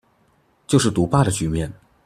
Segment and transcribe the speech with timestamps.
[0.65, 1.71] 就是獨霸的局面